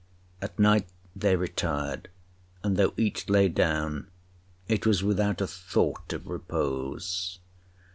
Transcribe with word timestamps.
At 0.41 0.57
night 0.57 0.87
they 1.15 1.35
retired, 1.35 2.09
and 2.63 2.75
though 2.75 2.95
each 2.97 3.29
lay 3.29 3.49
down, 3.49 4.07
it 4.67 4.83
was 4.87 5.03
without 5.03 5.41
a 5.41 5.47
thought 5.47 6.11
of 6.11 6.25
repose. 6.27 7.37